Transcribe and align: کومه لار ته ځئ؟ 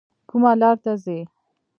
کومه 0.29 0.51
لار 0.61 0.75
ته 0.83 0.91
ځئ؟ 1.03 1.19